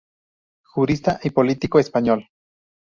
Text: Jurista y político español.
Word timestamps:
Jurista 0.63 1.19
y 1.21 1.29
político 1.29 1.77
español. 1.77 2.27